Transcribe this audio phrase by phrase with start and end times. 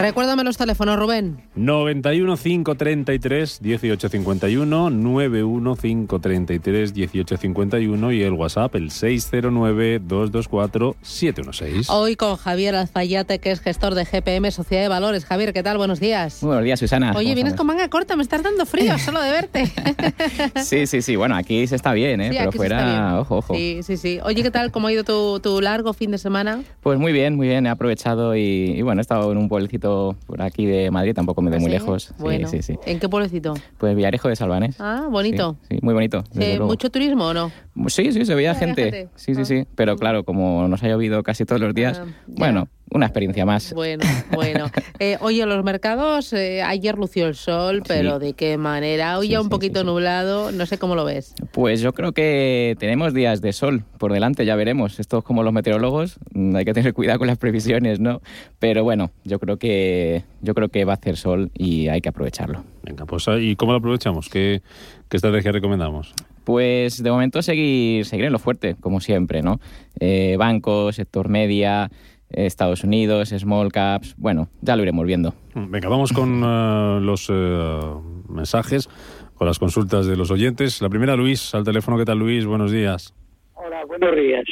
[0.00, 1.42] Recuérdame los teléfonos, Rubén.
[1.56, 11.90] 91 533 1851, 91 533 1851 y el WhatsApp el 609 224 716.
[11.90, 15.26] Hoy con Javier Alfayate, que es gestor de GPM Sociedad de Valores.
[15.26, 15.76] Javier, ¿qué tal?
[15.76, 16.42] Buenos días.
[16.42, 17.12] Muy buenos días, Susana.
[17.14, 19.70] Oye, vienes con manga corta, me estás dando frío solo de verte.
[20.64, 21.16] sí, sí, sí.
[21.16, 22.30] Bueno, aquí se está bien, ¿eh?
[22.30, 23.54] Sí, Pero fuera, ojo, ojo.
[23.54, 24.18] Sí, sí, sí.
[24.24, 24.70] Oye, ¿qué tal?
[24.70, 26.62] ¿Cómo ha ido tu, tu largo fin de semana?
[26.80, 27.66] Pues muy bien, muy bien.
[27.66, 29.89] He aprovechado y, y bueno, he estado en un pueblecito
[30.26, 32.12] por aquí de Madrid, tampoco me voy ¿Ah, muy lejos.
[32.18, 32.78] Bueno, sí, sí.
[32.86, 33.54] ¿en qué pueblecito?
[33.78, 34.76] Pues Villarejo de Salvanes.
[34.80, 35.56] Ah, bonito.
[35.82, 36.24] Muy bonito.
[36.32, 36.66] desde Eh, luego.
[36.72, 37.52] ¿Mucho turismo o no?
[37.88, 39.08] Sí, sí, se veía Ah, gente.
[39.16, 39.64] Sí, sí, sí.
[39.74, 43.72] Pero claro, como nos ha llovido casi todos los días, Ah, bueno, una experiencia más.
[43.72, 44.66] Bueno, bueno.
[45.02, 49.16] Eh, oye, los mercados, eh, ayer lució el sol, pero ¿de qué manera?
[49.16, 49.86] Hoy Sí, ya un sí, poquito sí, sí.
[49.86, 51.34] nublado, no sé cómo lo ves.
[51.52, 55.00] Pues yo creo que tenemos días de sol por delante, ya veremos.
[55.00, 58.20] Esto es como los meteorólogos, mm, hay que tener cuidado con las previsiones, ¿no?
[58.58, 62.10] Pero bueno, yo creo que yo creo que va a hacer sol y hay que
[62.10, 62.62] aprovecharlo.
[62.82, 64.28] Venga, pues ¿y cómo lo aprovechamos?
[64.28, 64.60] ¿Qué,
[65.08, 66.12] qué estrategia recomendamos?
[66.50, 69.60] Pues de momento seguir, seguir en lo fuerte, como siempre, ¿no?
[70.00, 71.88] Eh, bancos, sector media,
[72.28, 75.32] eh, Estados Unidos, small caps, bueno, ya lo iremos viendo.
[75.54, 77.80] Venga, vamos con eh, los eh,
[78.28, 78.88] mensajes,
[79.34, 80.82] con las consultas de los oyentes.
[80.82, 81.96] La primera, Luis, al teléfono.
[81.96, 82.44] ¿Qué tal, Luis?
[82.44, 83.14] Buenos días.
[83.54, 84.42] Hola, buenos días.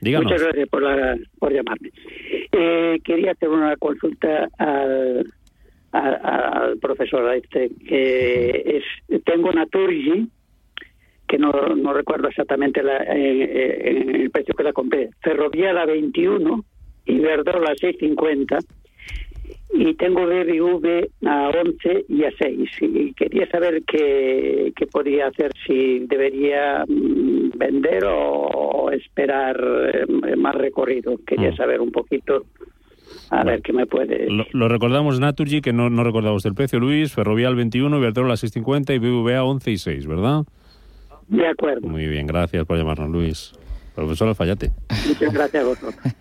[0.00, 0.30] Díganos.
[0.30, 1.90] Muchas gracias por, la, por llamarme.
[2.52, 5.26] Eh, quería hacer una consulta al,
[5.90, 8.78] al, al profesor este, que
[9.08, 10.28] es, tengo una Turgi,
[11.26, 15.86] que no, no recuerdo exactamente la, eh, eh, el precio que la compré, Ferrovial a
[15.86, 16.64] 21,
[17.06, 18.64] Iberdrola a 6.50
[19.74, 22.70] y tengo BBV a 11 y a 6.
[22.80, 29.56] Y quería saber qué, qué podía hacer, si debería mm, vender o esperar
[29.92, 31.18] eh, más recorrido.
[31.26, 31.56] Quería Mm.
[31.56, 32.44] saber un poquito,
[33.30, 36.78] a ver qué me puede Lo, lo recordamos Naturgy, que no, no recordamos el precio,
[36.78, 37.12] Luis.
[37.12, 40.44] Ferrovial 21, Iberdrola 650 y BBVA 11 y 6, ¿verdad?
[41.28, 41.88] De acuerdo.
[41.88, 43.52] Muy bien, gracias por llamarnos, Luis.
[43.94, 44.72] Profesor Alfayate.
[45.06, 45.94] Muchas gracias a vosotros.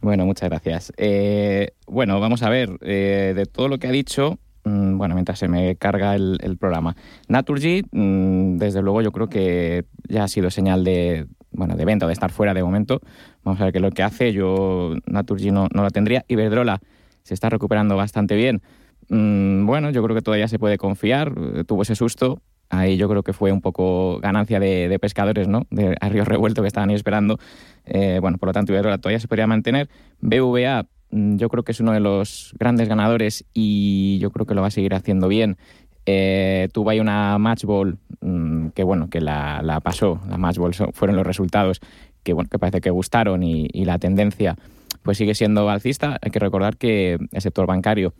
[0.00, 0.92] Bueno, muchas gracias.
[0.96, 5.38] Eh, bueno, vamos a ver, eh, de todo lo que ha dicho, mm, bueno, mientras
[5.38, 6.96] se me carga el, el programa.
[7.28, 12.08] Naturgy, mm, desde luego yo creo que ya ha sido señal de, bueno, de venta,
[12.08, 13.00] de estar fuera de momento.
[13.44, 14.32] Vamos a ver qué es lo que hace.
[14.32, 16.24] Yo Naturgy no, no la tendría.
[16.26, 16.80] Iberdrola
[17.22, 18.62] se está recuperando bastante bien.
[19.08, 21.32] Mm, bueno, yo creo que todavía se puede confiar.
[21.54, 22.40] Eh, Tuvo ese susto.
[22.72, 25.66] Ahí yo creo que fue un poco ganancia de, de pescadores, ¿no?
[25.70, 27.38] De a río revuelto que estaban ahí esperando.
[27.84, 29.90] Eh, bueno, por lo tanto, Iberdrola todavía se podría mantener.
[30.22, 34.54] BVA, mm, yo creo que es uno de los grandes ganadores y yo creo que
[34.54, 35.58] lo va a seguir haciendo bien.
[36.06, 40.56] Eh, tuvo ahí una match ball mm, que bueno que la, la pasó la match
[40.56, 41.78] ball fueron los resultados
[42.24, 44.56] que bueno que parece que gustaron y, y la tendencia
[45.04, 48.14] pues sigue siendo alcista hay que recordar que el sector bancario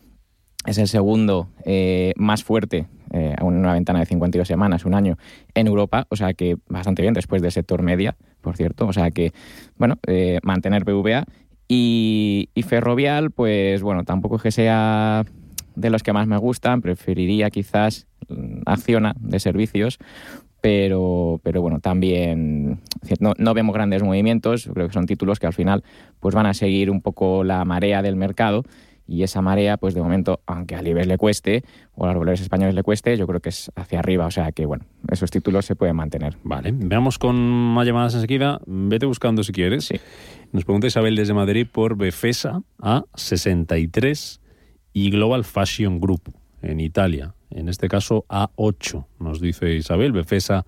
[0.65, 5.17] es el segundo eh, más fuerte eh, una ventana de 52 semanas, un año,
[5.55, 9.11] en Europa, o sea que bastante bien después del sector media, por cierto, o sea
[9.11, 9.33] que,
[9.77, 11.25] bueno, eh, mantener BVA
[11.69, 15.25] y, y Ferrovial, pues bueno, tampoco es que sea
[15.75, 18.07] de los que más me gustan, preferiría quizás
[18.67, 19.99] Acciona de servicios,
[20.61, 22.81] pero, pero bueno, también
[23.21, 25.83] no, no vemos grandes movimientos, creo que son títulos que al final
[26.21, 28.63] pues van a seguir un poco la marea del mercado
[29.07, 31.65] y esa marea, pues de momento, aunque a Libes le cueste
[31.95, 34.53] o a los valores españoles le cueste, yo creo que es hacia arriba, o sea
[34.53, 36.37] que bueno, esos títulos se pueden mantener.
[36.43, 38.61] Vale, veamos con más llamadas enseguida.
[38.67, 39.87] Vete buscando si quieres.
[39.87, 39.97] Sí.
[40.53, 44.41] Nos pregunta Isabel desde Madrid por Befesa a 63
[44.93, 47.35] y Global Fashion Group en Italia.
[47.51, 50.13] En este caso a 8, nos dice Isabel.
[50.13, 50.65] Befesa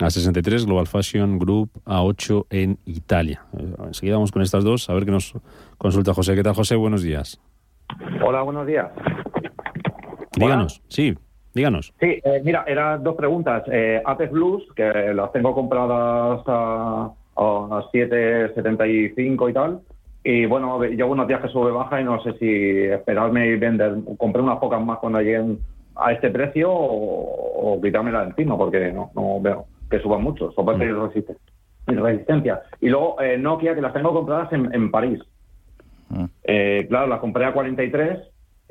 [0.00, 3.44] a 63, Global Fashion Group a 8 en Italia.
[3.58, 5.34] Eh, Enseguida vamos con estas dos, a ver qué nos
[5.78, 6.34] consulta José.
[6.34, 6.76] ¿Qué tal, José?
[6.76, 7.40] Buenos días.
[8.22, 8.88] Hola, buenos días.
[10.36, 11.14] Díganos, sí,
[11.54, 11.92] díganos.
[12.00, 13.62] Sí, eh, mira, eran dos preguntas.
[13.70, 19.80] Eh, Apex Blues, que las tengo compradas a, a 7.75 y tal,
[20.22, 23.94] Y bueno, llevo unos días que sube baja y no sé si esperarme y vender.
[24.18, 25.58] Compré unas pocas más cuando lleguen
[25.96, 30.52] a este precio o, o quitármela encima porque no, no veo que suban mucho.
[30.52, 31.36] Soporte y resiste-
[31.88, 32.62] y resistencia.
[32.80, 35.20] Y luego eh, Nokia, que las tengo compradas en, en París.
[36.10, 36.24] Mm.
[36.44, 38.18] Eh, claro, las compré a 43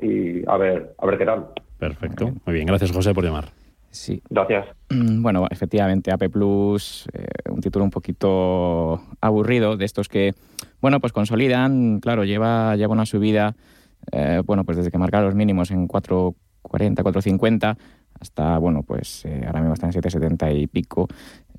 [0.00, 1.48] y a ver, a ver qué tal.
[1.78, 2.32] Perfecto.
[2.44, 3.46] Muy bien, gracias José por llamar.
[3.90, 4.22] Sí.
[4.30, 4.66] Gracias.
[4.88, 10.32] Bueno, efectivamente, AP Plus, eh, un título un poquito aburrido, de estos que,
[10.80, 13.56] bueno, pues consolidan, claro, lleva, lleva una subida,
[14.12, 17.76] eh, bueno, pues desde que marcaron los mínimos en 4.40, 4.50,
[18.20, 21.08] hasta, bueno, pues eh, ahora mismo está en 7.70 y pico.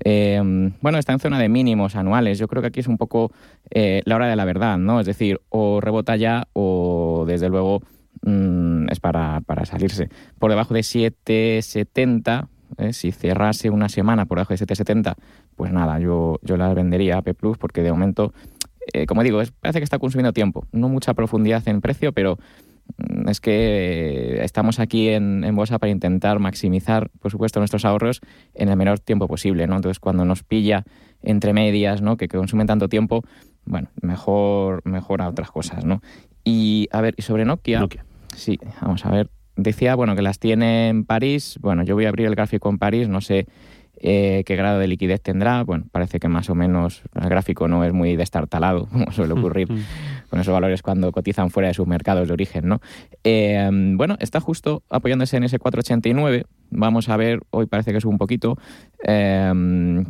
[0.04, 0.40] Eh,
[0.80, 2.38] bueno, está en zona de mínimos anuales.
[2.38, 3.32] Yo creo que aquí es un poco
[3.70, 5.00] eh, la hora de la verdad, ¿no?
[5.00, 7.82] Es decir, o rebota ya o, desde luego,
[8.22, 10.08] mm, es para, para salirse.
[10.38, 12.48] Por debajo de 7,70,
[12.78, 12.92] ¿eh?
[12.92, 15.14] si cerrase una semana por debajo de 7,70,
[15.56, 18.32] pues nada, yo, yo las vendería a P Plus porque de momento,
[18.92, 20.66] eh, como digo, parece que está consumiendo tiempo.
[20.72, 22.38] No mucha profundidad en precio, pero
[23.26, 28.20] es que eh, estamos aquí en, en Bolsa para intentar maximizar, por supuesto, nuestros ahorros
[28.54, 29.76] en el menor tiempo posible, ¿no?
[29.76, 30.84] Entonces, cuando nos pilla
[31.22, 32.16] entre medias, ¿no?
[32.16, 33.22] Que, que consumen tanto tiempo,
[33.64, 36.02] bueno, mejor, mejor a otras cosas, ¿no?
[36.44, 38.04] Y, a ver, y sobre Nokia, Nokia.
[38.34, 39.30] Sí, vamos a ver.
[39.56, 41.58] Decía, bueno, que las tiene en París.
[41.60, 43.46] Bueno, yo voy a abrir el gráfico en París, no sé
[43.96, 45.62] eh, qué grado de liquidez tendrá.
[45.62, 49.68] Bueno, parece que más o menos el gráfico no es muy destartalado, como suele ocurrir
[50.32, 52.80] con esos valores cuando cotizan fuera de sus mercados de origen, ¿no?
[53.22, 56.46] Eh, bueno, está justo apoyándose en ese 489.
[56.70, 58.56] Vamos a ver, hoy parece que es un poquito.
[59.06, 59.52] Eh,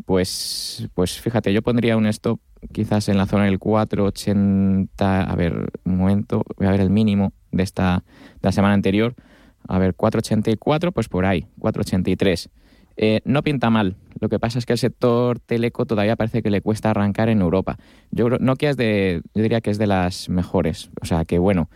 [0.06, 2.38] pues, pues fíjate, yo pondría un stop
[2.70, 5.22] quizás en la zona del 480.
[5.22, 8.04] A ver, un momento, voy a ver el mínimo de esta
[8.34, 9.16] de la semana anterior.
[9.66, 12.48] A ver, 484, pues por ahí, 483.
[12.96, 13.96] Eh, no pinta mal.
[14.20, 17.40] Lo que pasa es que el sector teleco todavía parece que le cuesta arrancar en
[17.40, 17.76] Europa.
[18.10, 20.90] Yo creo Nokia es de, yo diría que es de las mejores.
[21.00, 21.68] O sea que bueno,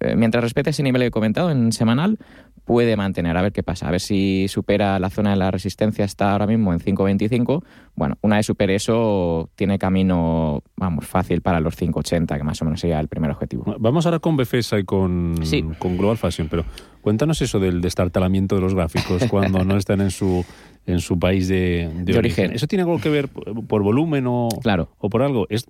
[0.00, 2.18] eh, mientras respete ese nivel que he comentado en semanal,
[2.66, 3.36] puede mantener.
[3.36, 3.88] A ver qué pasa.
[3.88, 6.04] A ver si supera la zona de la resistencia.
[6.04, 7.62] Está ahora mismo en 5.25.
[7.94, 12.64] Bueno, una vez supere eso, tiene camino, vamos, fácil para los 5.80, que más o
[12.66, 13.64] menos sería el primer objetivo.
[13.78, 15.64] Vamos ahora con Befesa y con, Sí.
[15.78, 16.64] con Global Fashion, pero
[17.00, 20.44] cuéntanos eso del destartalamiento de los gráficos cuando no están en su
[20.86, 22.18] en su país de, de De origen.
[22.18, 22.52] origen.
[22.52, 24.88] ¿Eso tiene algo que ver por, volumen o, Claro.
[24.98, 25.46] o por algo?
[25.50, 25.66] Es,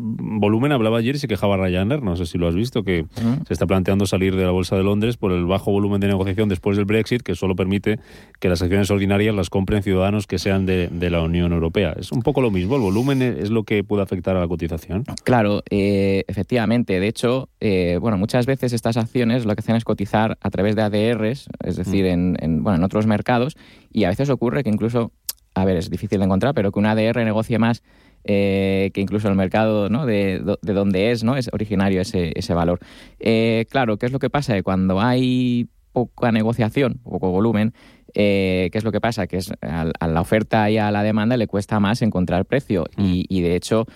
[0.00, 3.06] volumen hablaba ayer y se quejaba Ryanair, no sé si lo has visto, que
[3.46, 6.48] se está planteando salir de la Bolsa de Londres por el bajo volumen de negociación
[6.48, 7.98] después del Brexit, que solo permite
[8.38, 11.94] que las acciones ordinarias las compren ciudadanos que sean de, de la Unión Europea.
[11.98, 15.04] Es un poco lo mismo, el volumen es lo que puede afectar a la cotización.
[15.24, 17.00] Claro, eh, efectivamente.
[17.00, 20.76] De hecho, eh, bueno, muchas veces estas acciones lo que hacen es cotizar a través
[20.76, 23.56] de ADRs, es decir, en, en, bueno, en otros mercados,
[23.92, 25.12] y a veces ocurre que incluso,
[25.54, 27.82] a ver, es difícil de encontrar, pero que un ADR negocie más
[28.24, 30.04] eh, que incluso el mercado ¿no?
[30.04, 31.36] de, de donde es, ¿no?
[31.36, 32.78] es originario ese, ese valor.
[33.18, 34.54] Eh, claro, ¿qué es lo que pasa?
[34.54, 37.72] Que cuando hay poca negociación, poco volumen,
[38.12, 39.26] eh, ¿qué es lo que pasa?
[39.26, 42.84] Que es a, a, la oferta y a la demanda le cuesta más encontrar precio
[42.98, 43.86] y, y, de hecho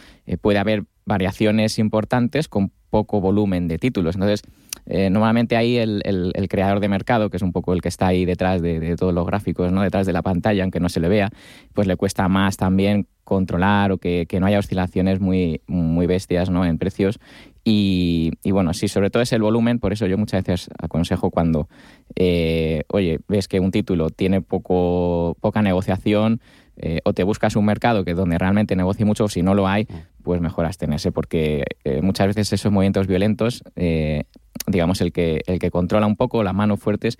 [0.40, 4.14] puede haber variaciones importantes con poco volumen de títulos.
[4.14, 4.42] Entonces,
[4.86, 6.02] eh, normalmente ahí el,
[6.48, 9.26] creador de mercado, que es un poco el que está ahí detrás de, todos los
[9.26, 9.82] gráficos, ¿no?
[9.82, 11.30] detrás de la pantalla, aunque no se le vea,
[11.72, 15.60] pues le cuesta más también controlar o que, no haya oscilaciones muy,
[16.06, 16.64] bestias ¿no?
[16.64, 17.18] en precios.
[17.64, 21.68] Y, bueno, sí, sobre todo es el volumen, por eso yo muchas veces aconsejo cuando,
[22.14, 26.40] eh, oye, ves que un título tiene poco, poca negociación,
[26.76, 29.66] eh, o te buscas un mercado que donde realmente negocie mucho, o si no lo
[29.68, 29.86] hay,
[30.24, 34.24] pues mejor abstenerse, porque eh, muchas veces esos movimientos violentos, eh,
[34.66, 37.18] digamos, el que, el que controla un poco, las manos fuertes,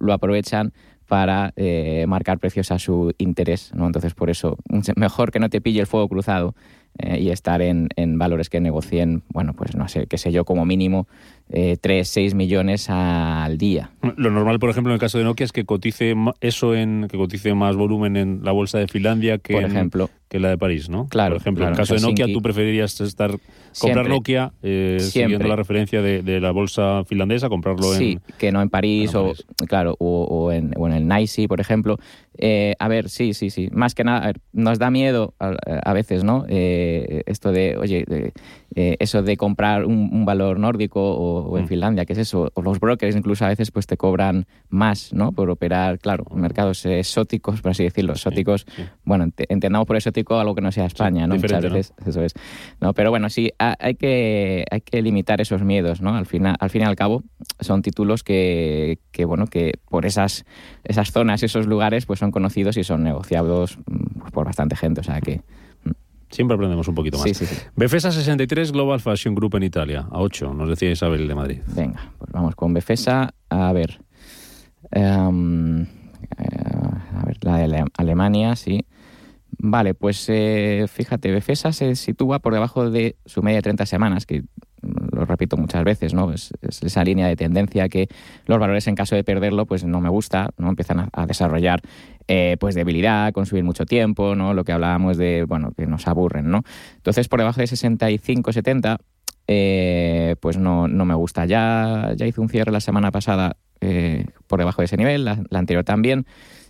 [0.00, 0.72] lo aprovechan
[1.10, 3.86] para eh, marcar precios a su interés, ¿no?
[3.86, 4.58] Entonces, por eso,
[4.94, 6.54] mejor que no te pille el fuego cruzado
[6.98, 10.44] eh, y estar en, en, valores que negocien, bueno, pues no sé, qué sé yo,
[10.44, 11.08] como mínimo
[11.52, 13.90] eh, 3, 6 millones al día.
[14.16, 17.16] Lo normal, por ejemplo, en el caso de Nokia es que cotice eso en que
[17.16, 20.58] cotice más volumen en la bolsa de Finlandia que, por ejemplo, en, que la de
[20.58, 21.08] París, ¿no?
[21.08, 21.34] Claro.
[21.34, 22.22] Por ejemplo, claro, en el caso Helsinki.
[22.22, 23.30] de Nokia, tú preferirías estar
[23.78, 24.08] comprar Siempre.
[24.08, 28.36] Nokia eh, siguiendo la referencia de, de, la bolsa finlandesa, comprarlo sí, en.
[28.38, 31.46] que no en París, no en o, claro, o, o, en, o en el NICE,
[31.48, 31.98] por ejemplo.
[32.38, 33.68] Eh, a ver, sí, sí, sí.
[33.72, 35.54] Más que nada, ver, nos da miedo a,
[35.84, 36.46] a veces, ¿no?
[36.48, 38.32] Eh, esto de, oye, de,
[38.74, 41.68] eh, eso de comprar un, un valor nórdico o, o en Mm.
[41.68, 42.50] Finlandia, que es eso.
[42.54, 45.32] O los brokers incluso a veces pues te cobran más, ¿no?
[45.32, 48.66] Por operar, claro, mercados exóticos, por así decirlo, exóticos.
[48.74, 48.82] sí.
[49.04, 51.34] Bueno, ent- entendamos por exótico algo que no sea España, ¿no?
[52.06, 52.34] Eso es.
[52.80, 56.14] No, pero bueno, sí, ha- hay que, hay que limitar esos miedos, ¿no?
[56.14, 57.22] Al, final, al fin y al cabo,
[57.60, 60.44] son títulos que, que, bueno, que por esas,
[60.84, 65.00] esas zonas, esos lugares, pues son conocidos y son negociados mm, por bastante gente.
[65.00, 65.40] O sea que.
[66.30, 67.24] Siempre aprendemos un poquito más.
[67.26, 67.56] Sí, sí, sí.
[67.76, 71.58] Befesa 63 Global Fashion Group en Italia, a 8, nos decía Isabel de Madrid.
[71.74, 73.34] Venga, pues vamos con Befesa.
[73.48, 74.00] A ver.
[74.92, 75.86] Em, eh,
[76.38, 78.86] a ver, la de Ale- Alemania, sí.
[79.62, 84.24] Vale, pues eh, fíjate, Befesa se sitúa por debajo de su media de 30 semanas,
[84.24, 84.44] que
[84.80, 86.32] lo repito muchas veces, ¿no?
[86.32, 88.08] Es, es esa línea de tendencia que
[88.46, 90.68] los valores en caso de perderlo, pues no me gusta, ¿no?
[90.70, 91.82] Empiezan a, a desarrollar
[92.32, 94.54] eh, pues debilidad, consumir mucho tiempo, ¿no?
[94.54, 96.62] Lo que hablábamos de, bueno, que nos aburren, ¿no?
[96.94, 98.98] Entonces, por debajo de 65, 70,
[99.48, 101.44] eh, pues no, no me gusta.
[101.44, 105.42] Ya, ya hice un cierre la semana pasada eh, por debajo de ese nivel, la,
[105.50, 106.24] anterior también.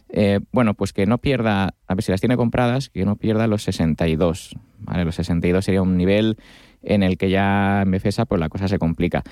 [0.09, 3.47] Eh, bueno, pues que no pierda, a ver si las tiene compradas, que no pierda
[3.47, 4.57] los 62.
[4.79, 5.05] ¿vale?
[5.05, 6.39] Los 62 sería un nivel
[6.83, 9.25] en el que ya en Befesa pues la cosa se complica.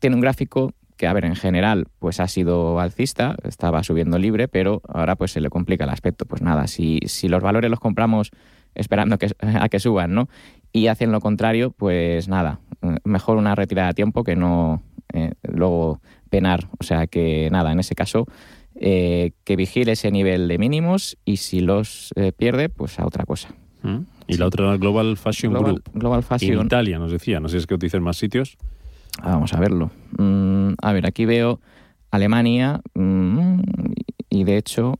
[0.00, 4.48] Tiene un gráfico que, a ver, en general, pues ha sido alcista, estaba subiendo libre,
[4.48, 6.26] pero ahora pues se le complica el aspecto.
[6.26, 8.30] Pues nada, si, si los valores los compramos
[8.74, 10.28] esperando que, a que suban, ¿no?
[10.72, 12.60] Y hacen lo contrario, pues nada,
[13.04, 14.82] mejor una retirada a tiempo que no
[15.14, 16.68] eh, luego penar.
[16.78, 18.26] O sea que nada, en ese caso,
[18.74, 23.24] eh, que vigile ese nivel de mínimos y si los eh, pierde, pues a otra
[23.24, 23.48] cosa.
[23.82, 24.00] ¿Mm?
[24.26, 25.90] Y la otra era Global Fashion Global, Group.
[25.94, 26.66] Global En Fashion.
[26.66, 27.40] Italia, nos decía.
[27.40, 28.58] No sé si es que utilizan más sitios.
[29.22, 29.90] Vamos a verlo.
[30.18, 31.60] Mm, a ver, aquí veo
[32.10, 33.60] Alemania mm,
[34.30, 34.98] y de hecho,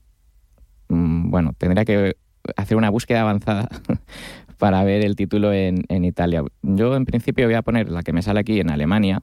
[0.88, 2.16] mm, bueno, tendría que
[2.56, 3.68] hacer una búsqueda avanzada
[4.58, 6.42] para ver el título en, en Italia.
[6.62, 9.22] Yo en principio voy a poner la que me sale aquí en Alemania,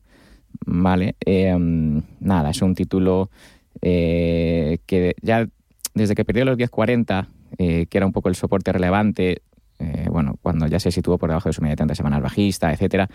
[0.66, 1.16] ¿vale?
[1.26, 1.56] Eh,
[2.20, 3.30] nada, es un título
[3.82, 5.48] eh, que ya
[5.94, 9.42] desde que perdió los 10.40, eh, que era un poco el soporte relevante,
[9.80, 12.72] eh, bueno, cuando ya se situó por debajo de su media de 30 semanas bajista,
[12.72, 13.10] etcétera,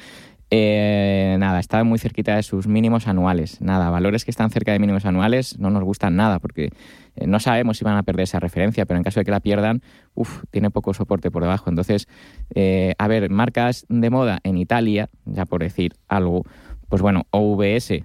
[0.52, 3.60] eh, nada, está muy cerquita de sus mínimos anuales.
[3.60, 6.70] Nada, valores que están cerca de mínimos anuales no nos gustan nada porque
[7.14, 9.38] eh, no sabemos si van a perder esa referencia, pero en caso de que la
[9.38, 9.80] pierdan,
[10.14, 11.70] uff, tiene poco soporte por debajo.
[11.70, 12.08] Entonces,
[12.54, 16.42] eh, a ver, marcas de moda en Italia, ya por decir algo,
[16.88, 18.04] pues bueno, OVS, eh,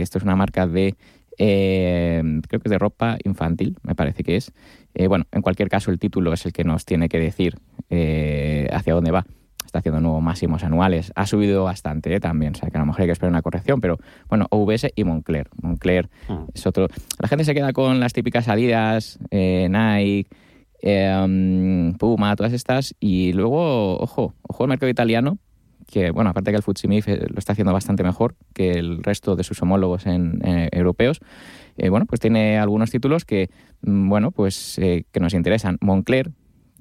[0.00, 0.94] esto es una marca de,
[1.36, 4.52] eh, creo que es de ropa infantil, me parece que es.
[5.08, 7.58] Bueno, en cualquier caso, el título es el que nos tiene que decir
[8.72, 9.26] hacia dónde va
[9.76, 11.12] está haciendo nuevos máximos anuales.
[11.14, 12.20] Ha subido bastante ¿eh?
[12.20, 14.88] también, o sea que a lo mejor hay que esperar una corrección, pero bueno, OVS
[14.94, 15.48] y Moncler.
[15.60, 16.48] Moncler Mm.
[16.54, 16.88] es otro.
[17.20, 20.28] La gente se queda con las típicas Adidas, eh, Nike,
[20.82, 25.38] eh, Puma, todas estas, y luego, ojo, ojo al mercado italiano,
[25.86, 29.36] que bueno, aparte que el Futsimif eh, lo está haciendo bastante mejor que el resto
[29.36, 31.20] de sus homólogos en, eh, europeos,
[31.76, 33.50] eh, bueno, pues tiene algunos títulos que,
[33.82, 35.76] mm, bueno, pues eh, que nos interesan.
[35.80, 36.30] Moncler,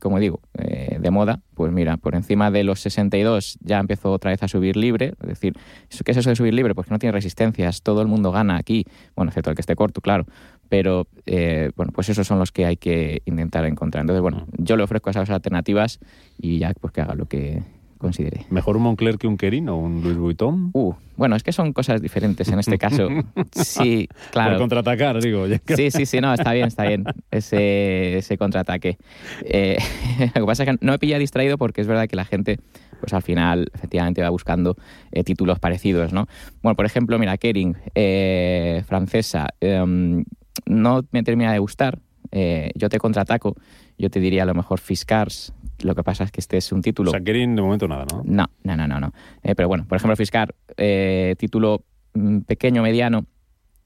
[0.05, 4.29] como digo, eh, de moda, pues mira, por encima de los 62 ya empezó otra
[4.29, 5.13] vez a subir libre.
[5.19, 5.53] Es decir,
[5.89, 6.75] ¿eso- ¿qué es eso de subir libre?
[6.75, 8.85] Pues que no tiene resistencias, todo el mundo gana aquí,
[9.15, 10.27] bueno, excepto el que esté corto, claro.
[10.69, 14.01] Pero, eh, bueno, pues esos son los que hay que intentar encontrar.
[14.01, 15.99] Entonces, bueno, yo le ofrezco esas alternativas
[16.37, 17.63] y ya, pues que haga lo que
[18.05, 18.45] considere.
[18.51, 20.69] ¿Mejor un Moncler que un Kerin o un Louis Vuitton?
[20.73, 23.07] Uh, bueno, es que son cosas diferentes en este caso.
[23.51, 24.57] Sí, Por claro.
[24.59, 25.45] contraatacar, digo.
[25.75, 28.97] Sí, sí, sí, no, está bien, está bien ese, ese contraataque.
[29.43, 29.77] Eh,
[30.35, 32.59] lo que pasa es que no me pilla distraído porque es verdad que la gente,
[32.99, 34.75] pues al final, efectivamente va buscando
[35.11, 36.27] eh, títulos parecidos, ¿no?
[36.61, 40.25] Bueno, por ejemplo, mira, Kering, eh, francesa, em,
[40.67, 41.99] no me termina de gustar.
[42.31, 43.55] Eh, yo te contraataco,
[43.97, 45.53] yo te diría a lo mejor Fiscars.
[45.81, 48.05] Lo que pasa es que este es un título O sea, Kerin de momento nada,
[48.11, 48.23] ¿no?
[48.25, 48.99] no, no, no, no.
[48.99, 49.13] no.
[49.43, 53.25] Eh, pero bueno, por ejemplo, Fiscar, eh, título mm, pequeño, mediano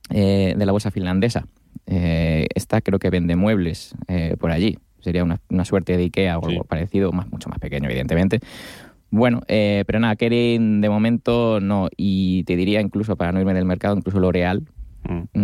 [0.10, 1.46] de la bolsa finlandesa.
[1.86, 3.94] Esta creo que vende muebles
[4.40, 4.80] por allí.
[5.02, 6.52] Sería una, una suerte de Ikea o Sí.
[6.52, 8.40] algo parecido, más, mucho más pequeño, evidentemente.
[9.12, 11.90] Bueno, eh, pero nada, Kering de momento no.
[11.96, 14.64] Y te diría incluso, para no irme del mercado, incluso L'Oreal.
[15.04, 15.40] Mm.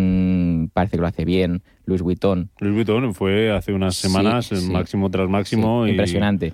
[0.63, 1.63] mm, parece que lo hace bien.
[1.85, 2.49] Louis Vuitton.
[2.59, 4.71] Louis Vuitton fue hace unas Sí, el sí.
[4.71, 5.83] máximo tras máximo.
[5.85, 6.53] Sí, y impresionante.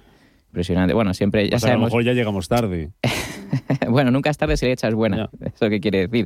[0.49, 0.93] Impresionante.
[0.93, 1.87] Bueno, siempre ya Pasa que a lo sabemos.
[1.87, 2.91] mejor ya llegamos tarde.
[3.89, 5.29] bueno, nunca es tarde si le echas buena.
[5.39, 5.47] Ya.
[5.47, 6.25] ¿Eso qué quiere decir?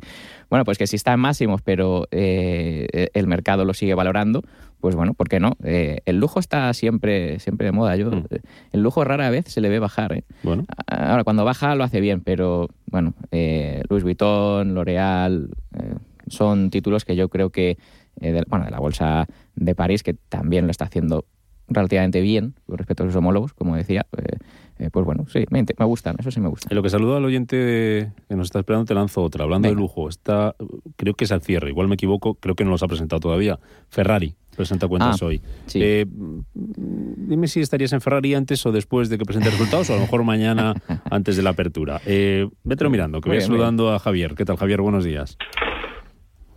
[0.49, 4.41] Bueno, pues que si está en máximos, pero eh, el mercado lo sigue valorando,
[4.79, 5.53] pues bueno, ¿por qué no?
[5.63, 7.95] Eh, el lujo está siempre, siempre de moda.
[7.95, 8.25] Yo, Mm.
[8.71, 10.13] El lujo rara vez se le ve bajar.
[10.13, 10.23] ¿eh?
[10.41, 15.93] Bueno, Ahora, cuando baja lo hace bien, pero bueno, eh, Louis Vuitton, L'Oreal, eh,
[16.27, 17.77] son títulos que yo creo que,
[18.21, 21.25] eh, de, bueno, de la bolsa de París, que también lo está haciendo
[21.67, 24.37] relativamente bien con respecto a sus homólogos, como decía, eh,
[24.77, 26.67] eh, pues bueno, sí, me, me gustan, eso sí me gusta.
[26.69, 29.45] en lo que saludo al oyente que nos está esperando, te lanzo otra.
[29.45, 30.55] Hablando de lujo, está,
[30.95, 33.57] creo que es al cierre, igual me equivoco, creo que no los ha presentado todavía.
[33.89, 35.41] Ferrari presenta cuentas Ah, hoy.
[35.65, 35.79] sí.
[35.81, 36.39] Eh, mm,
[37.29, 40.03] dime si estarías en Ferrari antes o después de que presente resultados, o a lo
[40.03, 40.73] mejor mañana
[41.09, 41.99] antes de la apertura.
[42.05, 44.35] Eh, vételo mirando, que voy bien, saludando a Javier.
[44.35, 44.81] ¿Qué tal, Javier?
[44.81, 45.37] Buenos días.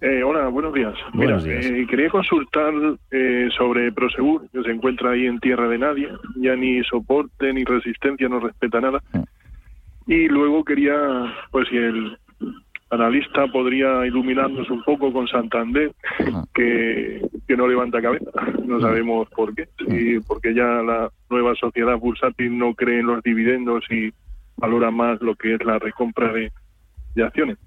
[0.01, 0.95] Eh, hola, buenos días.
[1.13, 1.73] Buenos Mira, días.
[1.73, 2.73] eh, quería consultar
[3.11, 7.65] eh, sobre Prosegur, que se encuentra ahí en tierra de nadie, ya ni soporte ni
[7.65, 9.03] resistencia, no respeta nada.
[9.13, 9.23] Mm.
[10.07, 10.95] Y luego quería,
[11.51, 12.17] pues si el
[12.91, 16.45] analista podría iluminarnos un poco con Santander, Ajá.
[16.55, 18.31] que, que no levanta cabeza.
[18.65, 19.69] No sabemos por qué.
[19.89, 24.13] Sí, porque ya la nueva sociedad bursátil no cree en los dividendos y
[24.57, 26.53] valora más lo que es la recompra de,
[27.15, 27.59] de acciones.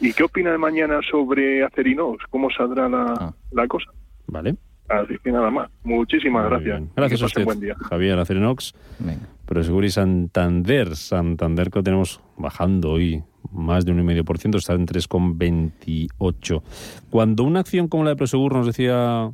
[0.00, 2.24] ¿Y qué opina de mañana sobre Acerinox?
[2.30, 3.34] ¿Cómo saldrá la, Ah.
[3.52, 3.90] la cosa?
[4.26, 4.56] Vale.
[4.88, 5.68] Así que nada más.
[5.84, 6.78] Muchísimas Muy gracias.
[6.78, 6.90] bien.
[6.96, 7.74] Gracias a usted, Buen día.
[7.78, 8.74] Javier Acerinox.
[9.00, 9.26] Venga.
[9.44, 10.96] Prosegur y Santander.
[10.96, 16.62] Santander que lo tenemos bajando hoy más de un 1,5%, está en 3,28.
[17.10, 19.30] Cuando una acción como la de Prosegur nos decía,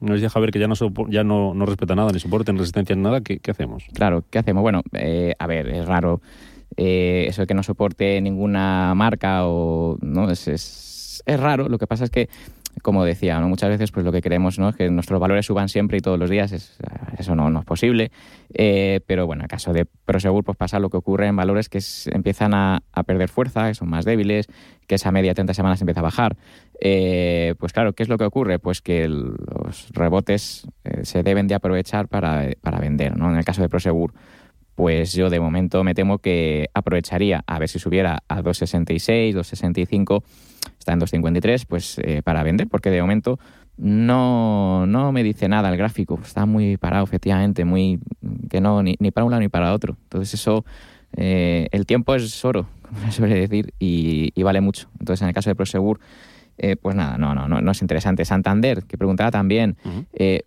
[0.00, 0.74] nos decía Javier que ya no
[1.08, 3.84] ya no, no respeta nada, ni soporte, ni resistencia, ni nada, ¿qué, qué hacemos?
[3.92, 4.62] Claro, ¿qué hacemos?
[4.62, 6.20] Bueno, eh, a ver, es raro
[6.76, 11.68] eh, eso de que no soporte ninguna marca o no es, es, es raro.
[11.68, 12.28] Lo que pasa es que,
[12.82, 14.68] como decía, muchas veces pues lo que queremos ¿no?
[14.68, 16.52] es que nuestros valores suban siempre y todos los días.
[16.52, 16.76] Es,
[17.18, 18.10] eso no, no es posible.
[18.52, 21.80] Eh, pero bueno, en caso de Prosegur, pues pasa lo que ocurre en valores que
[22.12, 24.46] empiezan a, a perder fuerza, que son más débiles,
[24.86, 26.36] que esa media de 30 semanas empieza a bajar.
[26.78, 28.58] Eh, pues claro, ¿qué es lo que ocurre?
[28.58, 30.66] Pues que los rebotes
[31.02, 33.16] se deben de aprovechar para, para vender.
[33.16, 33.30] ¿no?
[33.30, 34.12] En el caso de Prosegur,
[34.76, 40.22] pues yo de momento me temo que aprovecharía a ver si subiera a 2,66, 2,65,
[40.78, 43.38] está en 2,53, pues eh, para vender, porque de momento
[43.78, 48.00] no, no me dice nada el gráfico, está muy parado efectivamente, muy
[48.50, 49.96] que no, ni, ni para un lado ni para otro.
[50.04, 50.66] Entonces eso,
[51.16, 54.90] eh, el tiempo es oro, como se suele decir, y, y vale mucho.
[55.00, 56.00] Entonces en el caso de Prosegur,
[56.58, 58.26] eh, pues nada, no, no, no, no es interesante.
[58.26, 59.78] Santander, que preguntaba también,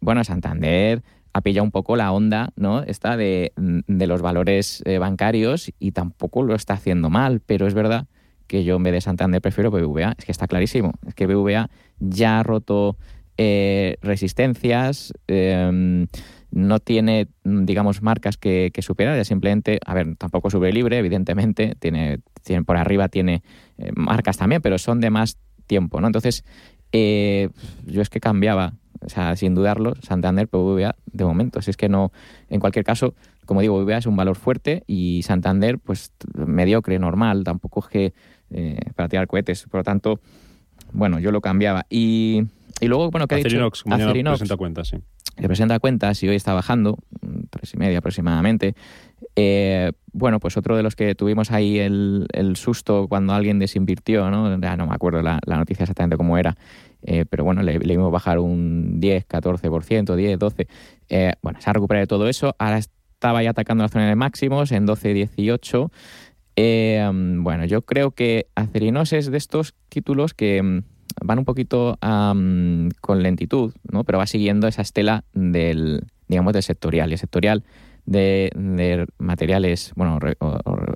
[0.01, 1.01] bueno, Santander
[1.39, 2.83] ha pillado un poco la onda, ¿no?
[2.83, 7.73] Esta de, de los valores eh, bancarios y tampoco lo está haciendo mal, pero es
[7.73, 8.07] verdad
[8.47, 11.69] que yo en vez de Santander prefiero BBVA, es que está clarísimo, es que BBVA
[11.99, 12.97] ya ha roto
[13.41, 16.05] eh, resistencias, eh,
[16.51, 20.97] no tiene, mm, digamos, marcas que, que superar, ya simplemente, a ver, tampoco sube libre,
[20.97, 22.19] evidentemente, tiene,
[22.65, 23.43] por arriba tiene
[23.77, 26.07] eh, marcas también, pero son de más tiempo, ¿no?
[26.07, 26.43] Entonces,
[26.91, 31.61] yo es que cambiaba, o sea, sin dudarlo, Santander, BBVA, de momento.
[31.61, 32.11] Si es que no,
[32.49, 33.13] en cualquier caso,
[33.45, 38.13] como digo, BBVA es un valor fuerte y Santander, pues mediocre, normal, tampoco es que
[38.51, 39.63] eh, para tirar cohetes.
[39.63, 40.19] Por lo tanto,
[40.91, 41.85] bueno, yo lo cambiaba.
[41.89, 42.43] Y,
[42.81, 43.47] y luego, bueno, ¿qué ha dicho?
[43.47, 44.97] Acerinox, mañana Acerinox presenta cuentas, sí.
[45.37, 46.97] que presenta cuentas y hoy está bajando,
[47.49, 48.75] tres y media aproximadamente.
[49.35, 54.29] Eh, bueno, pues otro de los que tuvimos ahí el, el susto cuando alguien desinvirtió,
[54.29, 54.59] ¿no?
[54.59, 56.57] Ya no me acuerdo la, la noticia exactamente cómo era,
[57.03, 60.67] eh, pero bueno, le, vimos bajar un 10, 14%, 10, 12.
[61.09, 62.55] Eh, bueno, se ha recuperado de todo eso.
[62.59, 65.91] Ahora estaba ya atacando la zona de máximos en 12, 18.
[66.55, 70.81] Eh, bueno, yo creo que Acerinos es de estos títulos que mm,
[71.23, 74.03] van un poquito am, con lentitud, ¿no?
[74.03, 77.09] pero va siguiendo esa estela del, digamos, del sectorial.
[77.09, 77.63] Y el sectorial
[78.05, 80.37] de, de materiales, bueno, re-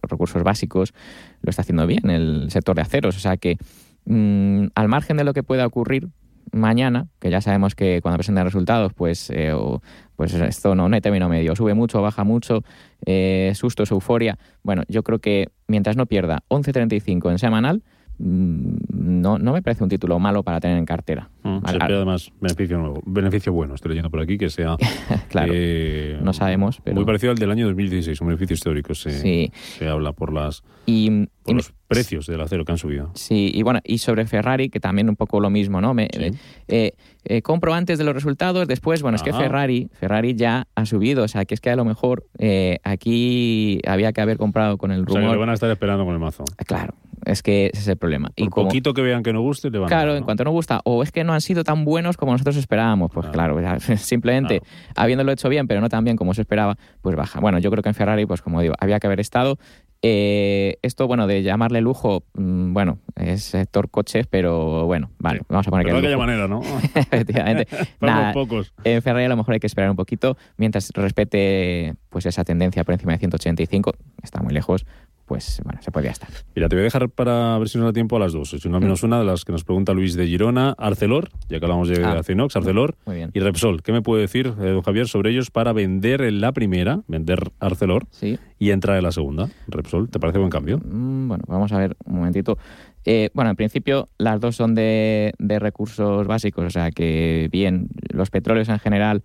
[0.10, 0.94] recursos básicos,
[1.42, 3.16] lo está haciendo bien el sector de aceros.
[3.16, 3.58] O sea que,
[4.06, 6.10] mm, al margen de lo que pueda ocurrir
[6.52, 9.82] mañana, que ya sabemos que cuando presenten resultados, pues, eh, o-
[10.16, 12.64] pues esto no, hay término medio, sube mucho, baja mucho,
[13.06, 14.38] eh, sustos, euforia.
[14.62, 17.84] Bueno, yo creo que mientras no pierda 11.35 en semanal,
[18.20, 21.30] no, no me parece un título malo para tener en cartera.
[21.44, 24.50] Mm, Al- se al- espera además beneficio nuevo, beneficio bueno, estoy leyendo por aquí, que
[24.50, 24.78] sea...
[25.30, 26.96] claro, eh, no sabemos, pero...
[26.96, 29.52] Muy parecido al del año 2016, un beneficio histórico, se, Sí.
[29.56, 33.12] se habla por, las, y, y por me- los precios del acero que han subido.
[33.14, 35.94] Sí, y bueno, y sobre Ferrari, que también un poco lo mismo, ¿no?
[35.94, 36.32] Me, Sí.
[36.68, 36.94] eh,
[37.26, 39.40] eh, compro antes de los resultados, después, bueno, es que Ajá.
[39.42, 43.80] Ferrari, Ferrari ya ha subido, o sea, que es que a lo mejor eh, aquí
[43.88, 45.38] había que haber comprado con el O sea, que rumor.
[45.40, 46.44] van a estar esperando con el mazo.
[46.66, 48.30] Claro, es que ese es el problema.
[48.36, 50.24] Por y como, poquito que vean que no guste, le van a Claro, dar, en
[50.24, 53.28] cuanto no gusta, o es que no han sido tan buenos como nosotros esperábamos, pues
[53.30, 53.58] claro,
[53.98, 54.94] simplemente Claro.
[54.96, 57.40] habiéndolo hecho bien, pero no tan bien como se esperaba, pues baja.
[57.40, 59.58] Bueno, yo creo que en Ferrari, pues como digo, había que haber estado.
[60.06, 65.66] Eh, esto, bueno, de llamarle lujo, mm, bueno, es sector coches, pero bueno, vale, vamos
[65.66, 66.26] a poner Pero que de lujo.
[66.26, 66.60] manera, ¿no?
[66.96, 67.68] Efectivamente.
[68.00, 68.74] Para Nada, pocos.
[68.84, 72.84] en Ferrari a lo mejor hay que esperar un poquito, mientras respete pues esa tendencia
[72.84, 74.86] por encima de 185, está muy lejos,
[75.26, 76.30] pues bueno, se podría estar.
[76.56, 78.54] Mira, te voy a dejar para ver si nos da tiempo a las dos.
[78.54, 81.66] Es una menos una de las que nos pregunta Luis de Girona, Arcelor, ya que
[81.66, 82.20] hablamos de Ah.
[82.20, 83.32] Acinox, Arcelor Muy bien.
[83.34, 83.82] y Repsol.
[83.84, 87.52] ¿Qué me puede decir, eh, don Javier, sobre ellos para vender en la primera, vender
[87.60, 88.38] Arcelor Sí.
[88.60, 89.50] y entrar en la segunda?
[89.68, 90.80] Repsol, ¿te parece buen cambio?
[90.80, 92.58] Mm, Bueno, vamos a ver un momentito.
[93.06, 97.88] Eh, bueno, en principio las dos son de, de recursos básicos, o sea que bien,
[98.14, 99.24] los petróleos en general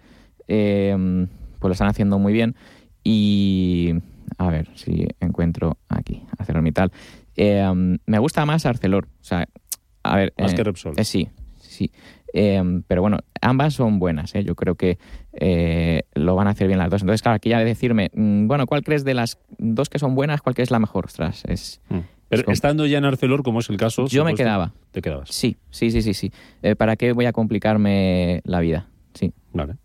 [0.49, 0.97] eh,
[1.59, 2.55] pues lo están haciendo muy bien
[3.05, 3.95] y
[4.37, 6.93] a ver si encuentro aquí ArcelorMittal.
[7.37, 9.49] Eh, me gusta más Arcelor, o sea,
[10.03, 10.35] a ver.
[10.39, 10.95] Más eh, que Repsol.
[10.97, 11.29] eh, sí,
[11.61, 11.91] sí.
[12.35, 14.35] Eh, pero bueno, ambas son buenas.
[14.35, 14.45] ¿eh?
[14.45, 14.99] Yo creo que
[15.33, 17.01] eh, lo van a hacer bien las dos.
[17.03, 20.15] Entonces, claro, aquí ya de decirme, mm, bueno, ¿cuál crees de las dos que son
[20.15, 21.07] buenas, cuál crees la mejor?
[21.07, 21.81] Ostras, es.
[21.89, 21.99] Mm.
[22.29, 24.07] Pero estando ya en Arcelor, como es el caso...
[24.07, 24.75] Yo me quedaba.
[24.91, 25.31] Te quedabas.
[25.31, 26.31] Sí, sí, sí, sí, sí.
[26.77, 28.87] ¿Para qué voy a complicarme la vida?
[29.15, 29.33] Sí.
[29.55, 29.77] Vale.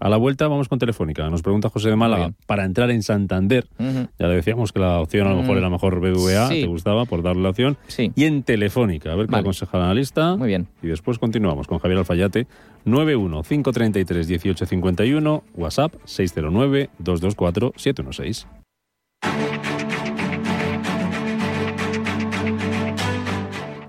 [0.00, 1.28] A la vuelta vamos con Telefónica.
[1.30, 5.26] Nos pregunta José de Málaga, para entrar en Santander, ya le decíamos que la opción
[5.26, 5.58] a lo mejor Mm.
[5.58, 6.60] era mejor BVA, Sí.
[6.62, 7.76] te gustaba por darle la opción.
[7.88, 8.10] Sí.
[8.14, 9.42] Y en Telefónica, a ver qué Vale.
[9.42, 10.36] aconseja el analista.
[10.36, 10.68] Muy bien.
[10.82, 12.46] Y después continuamos con Javier Alfayate,
[12.84, 18.46] 91-533-1851, WhatsApp 609-224-716.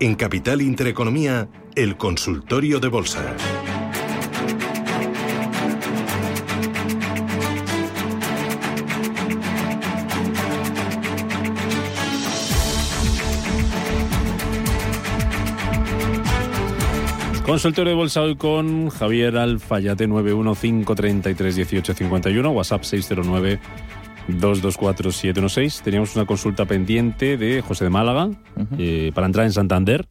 [0.00, 3.36] En Capital Intereconomía, el consultorio de bolsa.
[17.50, 23.58] Consultorio de bolsa hoy con Javier Alfayate 915331851, WhatsApp 609
[24.28, 25.82] 224-716.
[25.82, 28.30] Teníamos una consulta pendiente de José de Málaga
[28.78, 30.06] eh, para entrar en Santander.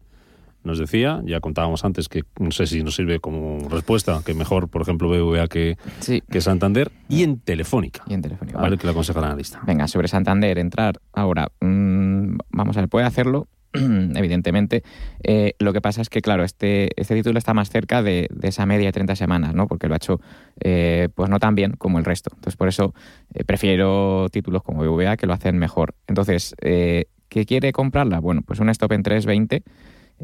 [0.65, 4.67] Nos decía, ya contábamos antes que no sé si nos sirve como respuesta, que mejor,
[4.67, 6.21] por ejemplo, BVA que, Sí.
[6.29, 6.91] que Santander.
[7.07, 8.03] Y en Telefónica.
[8.05, 8.57] Y en Telefónica.
[8.57, 8.77] Vale, vale.
[8.77, 9.61] que le aconseja el analista.
[9.65, 11.47] Venga, sobre Santander, entrar ahora.
[11.61, 14.83] mm, vamos a ver, puede hacerlo, evidentemente.
[15.23, 18.47] Eh, lo que pasa es que, claro, este, este título está más cerca de, de
[18.47, 19.67] esa media de 30 semanas, ¿no?
[19.67, 20.19] Porque lo ha hecho,
[20.59, 22.31] eh, pues no tan bien como el resto.
[22.33, 22.93] Entonces, por eso
[23.33, 25.95] eh, prefiero títulos como BVA que lo hacen mejor.
[26.07, 28.19] Entonces, eh, ¿qué quiere comprarla?
[28.19, 29.63] Bueno, pues un stop en 320.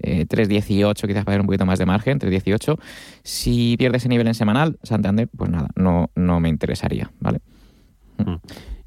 [0.02, 2.78] Eh, 3.18 quizás para dar un poquito más de margen, 3.18.
[3.24, 7.40] Si pierde ese nivel en semanal, Santander, pues nada, no, no me interesaría, ¿vale?
[8.18, 8.36] Mm.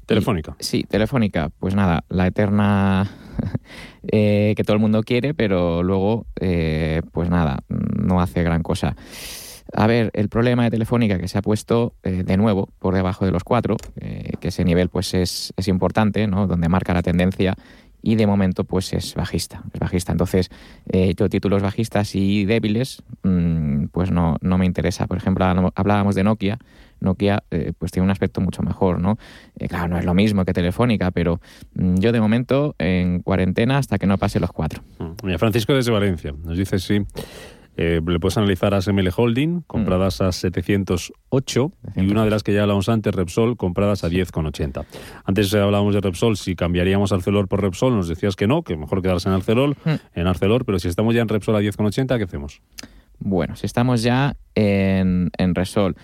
[0.09, 0.55] Telefónica.
[0.59, 3.09] Sí, Telefónica, pues nada, la eterna
[4.11, 8.95] eh, que todo el mundo quiere, pero luego, eh, pues nada, no hace gran cosa.
[9.71, 13.25] A ver, el problema de Telefónica que se ha puesto eh, de nuevo por debajo
[13.25, 16.47] de los cuatro, que ese nivel pues es, es importante, ¿no?
[16.47, 17.55] Donde marca la tendencia
[18.01, 20.11] y de momento pues es bajista, es bajista.
[20.11, 20.49] Entonces,
[20.91, 25.07] eh, yo títulos bajistas y débiles, mm, pues no, no me interesa.
[25.07, 25.45] Por ejemplo,
[25.75, 26.59] hablábamos de Nokia.
[26.99, 29.17] Nokia eh, pues tiene un aspecto mucho mejor, ¿no?
[29.57, 31.39] Eh, claro, no es lo mismo que Telefónica, pero
[31.75, 34.81] mm, yo de momento en cuarentena hasta que no pase los cuatro.
[34.99, 35.25] Mm.
[35.25, 37.05] Mira, Francisco desde Valencia nos dice si
[37.81, 42.53] eh, le puedes analizar a SML Holding, compradas a 708, y una de las que
[42.53, 44.85] ya hablamos antes, Repsol, compradas a 10,80.
[45.23, 49.01] Antes hablábamos de Repsol, si cambiaríamos Arcelor por Repsol, nos decías que no, que mejor
[49.01, 49.77] quedarse en Arcelor,
[50.13, 52.61] en Arcelor, pero si estamos ya en Repsol a 10,80, ¿qué hacemos?
[53.19, 55.95] Bueno, si estamos ya en, en Resol.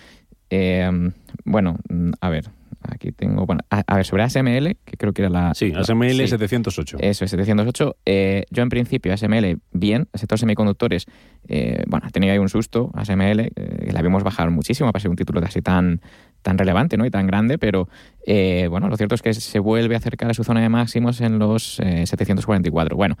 [0.50, 1.10] Eh,
[1.44, 2.48] bueno, mm, a ver,
[2.82, 3.46] aquí tengo.
[3.46, 5.54] Bueno, a, a ver, sobre ASML, que creo que era la.
[5.54, 6.28] Sí, la- ASML sí.
[6.28, 6.98] 708.
[7.00, 7.96] Eso es 708.
[8.06, 11.06] Eh, yo en principio ASML bien, el sector semiconductores,
[11.48, 15.10] eh, bueno, ha tenido ahí un susto, ASML, eh, la vimos bajar muchísimo para ser
[15.10, 16.00] un título casi tan
[16.42, 17.04] tan relevante ¿no?
[17.04, 17.88] y tan grande, pero
[18.24, 21.20] eh, bueno, lo cierto es que se vuelve a acercar a su zona de máximos
[21.20, 22.96] en los eh, 744.
[22.96, 23.16] Bueno,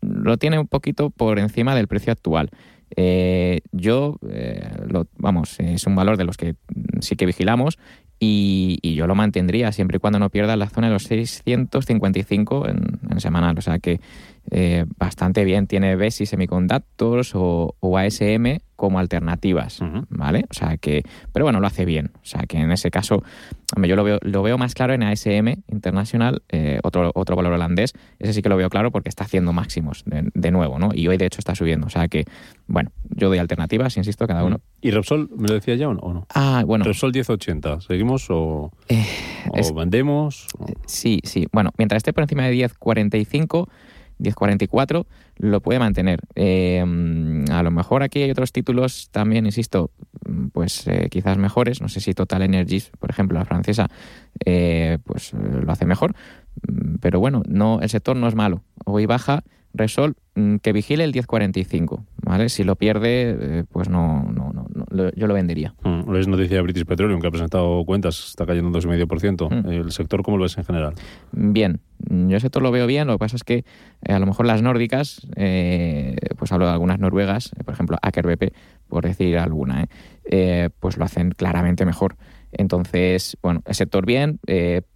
[0.00, 2.48] lo tiene un poquito por encima del precio actual.
[2.96, 6.54] Eh, yo, eh, lo- vamos, es un valor de los que
[7.00, 7.78] sí que vigilamos
[8.20, 12.68] y, y yo lo mantendría siempre y cuando no pierda la zona de los 655
[12.68, 13.58] en, en semanal.
[13.58, 14.00] O sea que
[14.50, 15.66] eh, bastante bien.
[15.66, 19.78] Tiene BESI Semiconductors o, o ASM como alternativas,
[20.08, 20.44] ¿vale?
[20.50, 22.10] O sea que, pero bueno, lo hace bien.
[22.16, 23.22] O sea que en ese caso,
[23.80, 27.92] yo lo veo, lo veo más claro en ASM International, eh, otro, otro valor holandés.
[28.18, 30.90] Ese sí que lo veo claro porque está haciendo máximos de, de nuevo, ¿no?
[30.92, 31.86] Y hoy de hecho está subiendo.
[31.86, 32.24] O sea que,
[32.66, 34.60] bueno, yo doy alternativas, insisto, cada uno.
[34.80, 36.26] ¿Y Repsol, me lo decía ya o no?
[36.34, 36.84] Ah, bueno.
[36.84, 38.72] Repsol 1080, ¿seguimos o,
[39.48, 40.48] o es- vendemos?
[40.58, 41.46] o- Sí, sí.
[41.52, 43.68] Bueno, mientras esté por encima de 10.45,
[44.22, 45.06] 10.44,
[45.38, 46.20] lo puede mantener.
[46.34, 46.80] Eh,
[47.50, 49.90] a lo mejor aquí hay otros títulos también, insisto,
[50.52, 51.80] pues eh, quizás mejores.
[51.80, 53.88] No sé si Total Energies, por ejemplo, la francesa,
[54.44, 56.14] eh, pues lo hace mejor.
[57.00, 58.62] Pero bueno, no, el sector no es malo.
[58.84, 59.42] Hoy baja,
[59.74, 62.48] Resol, mm, que vigile el 10.45, ¿vale?
[62.48, 65.74] Si lo pierde, eh, pues no, no, no, no, yo lo vendería.
[65.82, 69.48] Mm, es noticia de British Petroleum que ha presentado cuentas, está cayendo un 2,5%.
[69.50, 69.70] Mm.
[69.70, 70.94] ¿El sector cómo lo ves en general?
[71.32, 73.64] Bien, yo ese todo lo veo bien, lo que pasa es que
[74.02, 78.26] eh, a lo mejor las nórdicas, eh, pues hablo de algunas noruegas, por ejemplo Aker
[78.26, 78.54] BP,
[78.88, 79.86] por decir alguna,
[80.80, 82.16] pues lo hacen claramente mejor.
[82.52, 84.38] Entonces, bueno, el sector bien,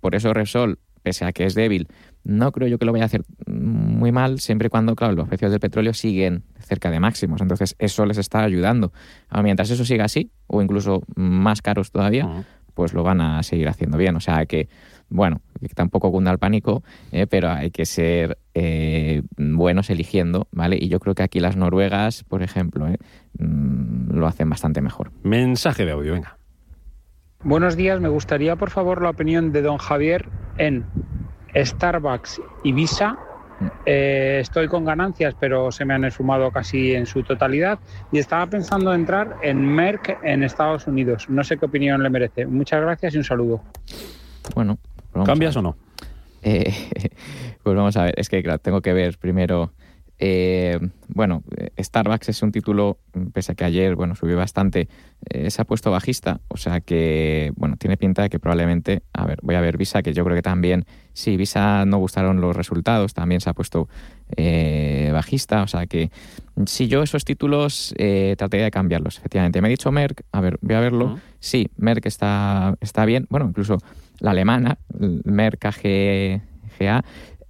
[0.00, 1.88] por eso Repsol, pese a que es débil,
[2.26, 5.28] no creo yo que lo vaya a hacer muy mal, siempre y cuando, claro, los
[5.28, 7.40] precios del petróleo siguen cerca de máximos.
[7.40, 8.92] Entonces, eso les está ayudando.
[9.28, 13.68] Ahora, mientras eso siga así, o incluso más caros todavía, pues lo van a seguir
[13.68, 14.16] haciendo bien.
[14.16, 14.68] O sea que,
[15.08, 20.78] bueno, que tampoco cunda el pánico, eh, pero hay que ser eh, buenos eligiendo, ¿vale?
[20.80, 22.98] Y yo creo que aquí las noruegas, por ejemplo, eh,
[23.38, 25.12] mm, lo hacen bastante mejor.
[25.22, 26.38] Mensaje de audio, venga.
[27.44, 30.84] Buenos días, me gustaría por favor la opinión de don Javier en
[31.56, 33.18] Starbucks y Visa.
[33.86, 37.78] Eh, estoy con ganancias, pero se me han esfumado casi en su totalidad
[38.12, 41.26] y estaba pensando entrar en Merck en Estados Unidos.
[41.30, 42.46] No sé qué opinión le merece.
[42.46, 43.62] Muchas gracias y un saludo.
[44.54, 44.78] Bueno,
[45.12, 45.76] vamos ¿Cambias o no?
[46.42, 46.72] Eh,
[47.62, 49.72] pues vamos a ver, es que claro, tengo que ver primero.
[50.18, 54.88] Eh, bueno, eh, Starbucks es un título, mm, pese a que ayer bueno subió bastante,
[55.28, 59.26] eh, se ha puesto bajista, o sea que bueno tiene pinta de que probablemente, a
[59.26, 62.56] ver, voy a ver Visa, que yo creo que también, sí, Visa no gustaron los
[62.56, 63.88] resultados, también se ha puesto
[64.36, 66.10] eh, bajista, o sea que
[66.64, 67.94] si yo esos títulos
[68.38, 69.60] trataría de cambiarlos, efectivamente.
[69.60, 73.46] Me ha dicho Merck, a ver, voy a verlo, sí, Merck está, está bien, bueno,
[73.46, 73.76] incluso
[74.20, 74.78] la alemana,
[75.24, 76.40] Merck AG,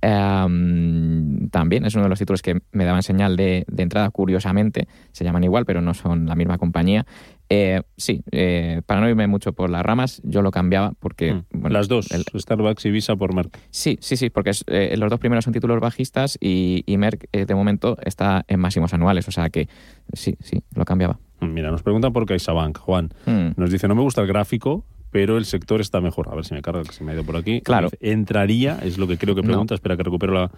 [0.07, 4.88] Em, también es uno de los títulos que me daban señal de, de entrada, curiosamente.
[5.12, 7.07] Se llaman igual, pero no son la misma compañía.
[7.49, 11.35] Eh, sí, eh, para no irme mucho por las ramas, yo lo cambiaba porque...
[11.35, 11.45] Mm.
[11.53, 13.57] bueno, Las dos, el- Starbucks y Visa por Merck.
[13.71, 17.31] Sí, sí, sí, porque es, eh, los dos primeros son títulos bajistas y, y Merck
[17.31, 19.69] de momento está en máximos anuales, o sea que
[20.12, 21.19] sí, sí, lo cambiaba.
[21.40, 23.11] Mira, nos preguntan por CaixaBank, Juan.
[23.27, 23.49] Mm.
[23.61, 24.85] Nos dice, no me gusta el gráfico,
[25.16, 26.29] pero el sector está mejor.
[26.31, 27.62] A ver si me carga, que se me ha ido por aquí.
[27.62, 27.88] Claro.
[28.00, 29.46] Entraría, es lo que creo que No.
[29.48, 29.74] pregunta.
[29.74, 30.50] Espera que recupero la,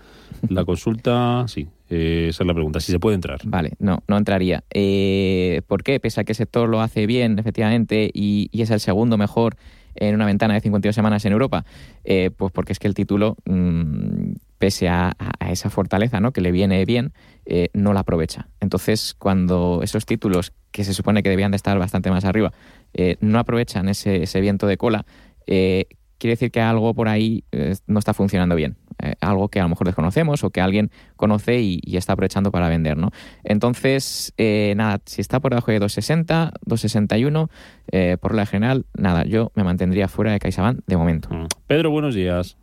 [0.48, 1.44] la consulta.
[1.46, 2.80] Sí, eh, esa es la pregunta.
[2.80, 3.38] Si se puede entrar.
[3.44, 4.64] Vale, no, no entraría.
[4.74, 6.00] Eh, ¿Por qué?
[6.00, 9.54] Pese a que el sector lo hace bien, efectivamente, y, y es el segundo mejor
[9.94, 11.64] en una ventana de 52 semanas en Europa,
[12.02, 16.32] eh, pues porque es que el título, mm, pese a, a esa fortaleza ¿no?
[16.32, 17.12] que le viene bien,
[17.74, 18.48] no la aprovecha.
[18.60, 22.52] Entonces, cuando esos títulos que se supone que debían de estar bastante más arriba,
[22.94, 25.04] eh, no aprovechan ese, ese viento de cola,
[25.46, 25.86] eh,
[26.18, 28.76] quiere decir que algo por ahí eh, no está funcionando bien.
[29.00, 32.50] Eh, algo que a lo mejor desconocemos o que alguien conoce y, y está aprovechando
[32.50, 33.10] para vender, ¿no?
[33.44, 37.48] Entonces, eh, nada, si está por debajo de 260, 261,
[37.92, 41.28] eh, por la general, nada, yo me mantendría fuera de CaixaBank de momento.
[41.32, 41.46] Mm.
[41.68, 42.58] Pedro, buenos días.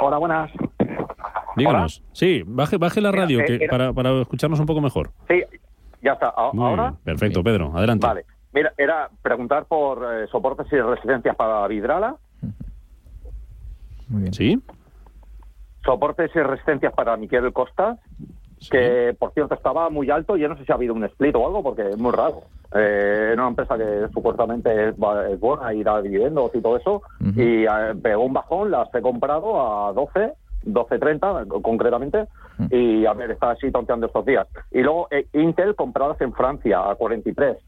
[0.00, 0.50] Hola, buenas.
[1.56, 2.02] Díganos.
[2.12, 5.12] Sí, baje, baje la radio que, era- para, para escucharnos un poco mejor.
[5.28, 5.42] Sí,
[6.02, 6.28] ya está.
[6.28, 6.90] ¿Ahora?
[6.90, 6.96] bien.
[7.04, 7.72] Perfecto, Pedro.
[7.76, 8.06] Adelante.
[8.06, 8.24] Vale.
[8.54, 12.16] Mira, era preguntar por eh, soportes y resistencias para Vidrala,
[14.08, 14.32] Muy bien.
[14.34, 14.62] ¿Sí?
[15.84, 17.98] soportes y resistencias para Miquel Costa,
[18.58, 18.70] Sí.
[18.70, 20.36] que por cierto estaba muy alto.
[20.38, 22.44] Yo no sé si ha habido un split o algo, porque es muy raro.
[22.74, 27.02] Eh, era una empresa que supuestamente es, buena y da dividendos y todo eso,
[27.36, 27.68] y eh,
[28.02, 30.32] pegó un bajón, las he comprado a 12,
[30.64, 32.26] 12.30 concretamente,
[32.70, 34.46] y a ver, está así tonteando estos días.
[34.70, 37.58] Y luego eh, Intel compradas en Francia a 43,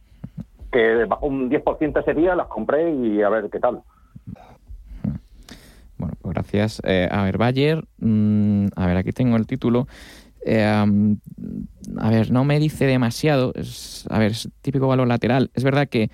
[0.70, 3.82] que un 10% ese día, las compré y a ver qué tal.
[5.98, 6.82] Bueno, pues gracias.
[6.84, 9.86] Eh, a ver, Bayer, mm, a ver, aquí tengo el título.
[10.44, 13.52] Eh, a ver, no me dice demasiado.
[13.54, 15.50] Es- a ver, es típico valor lateral.
[15.54, 16.10] Es verdad que,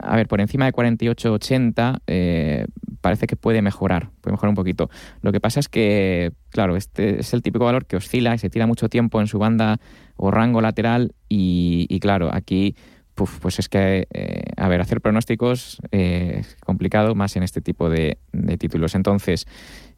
[0.00, 2.66] a ver, por encima de 48,80 eh,
[3.00, 4.90] parece que puede mejorar, puede mejorar un poquito.
[5.22, 8.50] Lo que pasa es que, claro, este es el típico valor que oscila y se
[8.50, 9.78] tira mucho tiempo en su banda
[10.16, 12.76] o rango lateral y, y claro, aquí
[13.16, 17.60] puf, pues es que, eh, a ver, hacer pronósticos eh, es complicado más en este
[17.60, 18.18] tipo de,
[18.58, 18.94] títulos.
[18.94, 19.46] Entonces,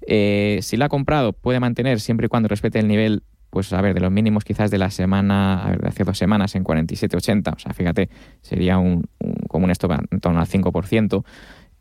[0.07, 3.81] eh, si la ha comprado, puede mantener siempre y cuando respete el nivel, pues a
[3.83, 6.65] ver, de los mínimos quizás de la semana, a ver, de hace dos semanas en
[6.65, 7.55] 47,80.
[7.55, 8.09] O sea, fíjate,
[8.41, 11.25] sería un, un- como un en torno al 5%.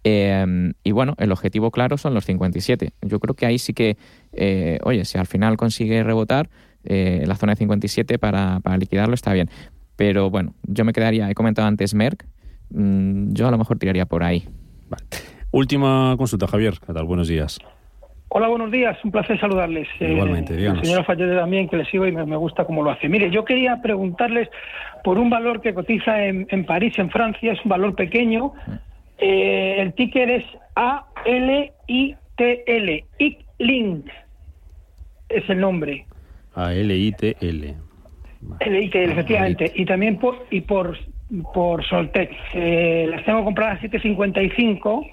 [0.03, 2.93] Eh, y bueno, el objetivo claro son los 57.
[3.01, 3.97] Yo creo que ahí sí que,
[4.33, 6.49] eh, oye, si al final consigue rebotar
[6.83, 9.49] eh, la zona de 57 para, para liquidarlo, está bien.
[9.97, 12.25] Pero bueno, yo me quedaría, he comentado antes Merck,
[12.69, 14.47] mm, yo a lo mejor tiraría por ahí.
[15.51, 16.75] Última consulta, Javier.
[16.85, 17.03] ¿Qué tal?
[17.05, 17.59] Buenos días.
[18.29, 18.97] Hola, buenos días.
[19.03, 19.87] Un placer saludarles.
[19.99, 20.85] Igualmente, díganos.
[20.85, 23.09] Señora Fallete también, que le sigo y me, me gusta cómo lo hace.
[23.09, 24.49] Mire, yo quería preguntarles
[25.03, 27.53] por un valor que cotiza en, en París, en Francia.
[27.53, 28.51] Es un valor pequeño.
[29.17, 30.43] Eh, el ticker es
[30.75, 31.85] A-L-I-T-L.
[33.17, 34.05] ICLINK
[35.29, 36.05] es el nombre.
[36.53, 37.86] A-L-I-T-L.
[38.59, 39.71] L-I-T-L, efectivamente.
[39.75, 40.97] Y también por, y por,
[41.53, 42.31] por Soltec.
[42.53, 45.05] Eh, las tengo compradas a 755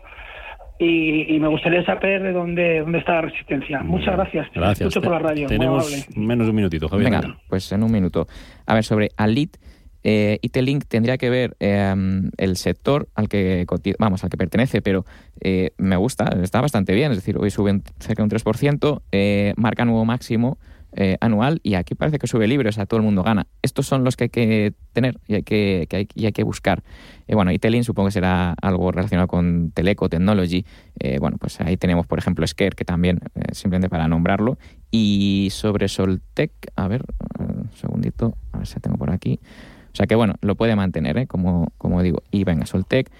[0.78, 3.82] y, y me gustaría saber de dónde, dónde está la resistencia.
[3.82, 4.48] Muchas gracias.
[4.54, 4.88] Gracias.
[4.88, 5.46] Escucho por la radio.
[5.46, 7.10] Tenemos menos de un minutito, Javier.
[7.10, 8.26] Venga, pues en un minuto.
[8.66, 9.56] A ver, sobre Alit,
[10.02, 11.94] eh, IT-Link tendría que ver eh,
[12.36, 13.64] el sector al que
[13.98, 15.04] vamos al que pertenece, pero
[15.40, 17.10] eh, me gusta, está bastante bien.
[17.10, 20.58] Es decir, hoy suben cerca de un 3%, eh, marca nuevo máximo
[20.96, 23.46] eh, anual y aquí parece que sube libre, o sea, todo el mundo gana.
[23.62, 26.44] Estos son los que hay que tener y hay que, que hay, y hay que
[26.44, 26.82] buscar.
[27.26, 30.64] Eh, bueno, y Telin supongo que será algo relacionado con Teleco Technology.
[31.00, 33.18] Eh, bueno, pues ahí tenemos, por ejemplo, Scare, que también,
[33.52, 34.56] simplemente para nombrarlo.
[34.90, 37.04] Y sobre Soltec, a ver,
[37.38, 39.40] un segundito, a ver si tengo por aquí.
[39.92, 42.22] O sea que bueno, lo puede mantener, como, como digo.
[42.30, 43.10] Y venga, Soltec.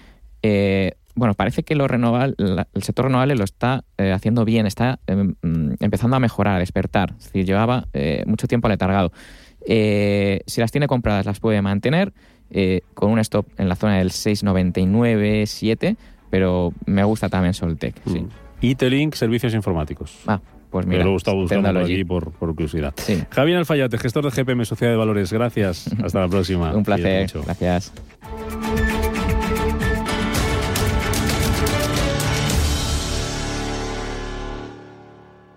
[0.43, 4.99] Eh, bueno, parece que lo renovable, el sector renovable lo está eh, haciendo bien, está
[5.07, 7.15] em, mm, empezando a mejorar, a despertar.
[7.17, 9.11] Es decir, llevaba eh, mucho tiempo aletargado.
[9.67, 12.13] Eh, si las tiene compradas, las puede mantener
[12.93, 15.97] con un stop en la zona del 6,99, 7,
[16.29, 17.95] pero me gusta también Soltec.
[18.05, 18.21] Sí.
[18.21, 18.29] Mm.
[18.61, 20.19] Itelink, servicios informáticos.
[20.27, 22.93] Ah, pues Me mira, lo buscando por aquí por, por curiosidad.
[22.97, 23.23] Sí.
[23.29, 25.31] Javier Alfayate, gestor de GPM Sociedad de Valores.
[25.31, 25.89] Gracias.
[26.03, 26.73] Hasta la próxima.
[26.73, 27.93] Un placer, gracias.